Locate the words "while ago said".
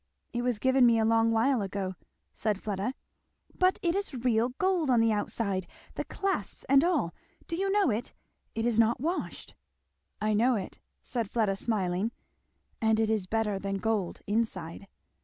1.29-2.59